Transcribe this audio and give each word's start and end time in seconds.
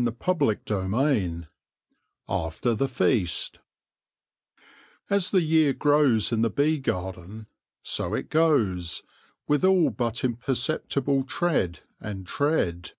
CHAPTER 0.00 0.56
XV 0.66 1.44
AFTER 2.26 2.74
THE 2.74 2.88
FEAST 2.88 3.58
AS 5.10 5.30
the 5.30 5.42
year 5.42 5.74
grows 5.74 6.32
in 6.32 6.40
the 6.40 6.48
bee 6.48 6.78
garden, 6.78 7.48
sq 7.82 8.00
it 8.14 8.30
goes, 8.30 9.02
with 9.46 9.62
all 9.62 9.90
but 9.90 10.24
imperceptible 10.24 11.22
tread 11.24 11.80
and 12.00 12.26
tread. 12.26 12.92